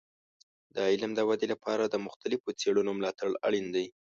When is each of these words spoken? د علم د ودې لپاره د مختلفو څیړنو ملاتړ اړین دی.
د 0.75 0.77
علم 0.91 1.11
د 1.15 1.19
ودې 1.29 1.47
لپاره 1.53 1.83
د 1.87 1.95
مختلفو 2.05 2.55
څیړنو 2.59 2.91
ملاتړ 2.99 3.27
اړین 3.47 3.65
دی. 3.75 3.85